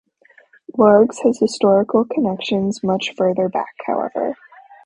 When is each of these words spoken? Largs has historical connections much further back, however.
Largs 0.77 1.19
has 1.19 1.37
historical 1.37 2.05
connections 2.05 2.81
much 2.81 3.13
further 3.15 3.47
back, 3.49 3.75
however. 3.85 4.35